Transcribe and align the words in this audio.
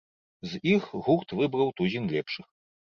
З 0.53 0.61
іх 0.73 0.89
гурт 1.09 1.37
выбраў 1.43 1.73
тузін 1.77 2.13
лепшых. 2.19 2.47